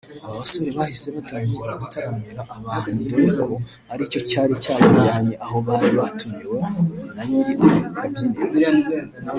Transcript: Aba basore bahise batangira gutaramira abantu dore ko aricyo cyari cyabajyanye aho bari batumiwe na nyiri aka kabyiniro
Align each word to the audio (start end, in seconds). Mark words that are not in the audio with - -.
Aba 0.25 0.39
basore 0.41 0.69
bahise 0.77 1.07
batangira 1.15 1.79
gutaramira 1.81 2.41
abantu 2.59 2.97
dore 3.09 3.29
ko 3.43 3.53
aricyo 3.91 4.19
cyari 4.29 4.53
cyabajyanye 4.63 5.33
aho 5.45 5.57
bari 5.67 5.89
batumiwe 5.97 6.59
na 7.15 7.23
nyiri 7.29 7.53
aka 7.69 7.89
kabyiniro 7.97 8.95